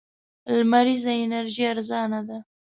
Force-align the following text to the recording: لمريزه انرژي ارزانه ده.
لمريزه 0.57 1.13
انرژي 1.25 1.63
ارزانه 1.73 2.21
ده. 2.27 2.37